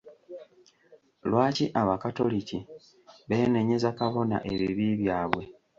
Lwaki 1.29 1.65
abakatoliki 1.81 2.57
beenenyeza 3.29 3.89
Kabona 3.99 4.37
ebibi 4.51 4.87
byabwe? 5.01 5.43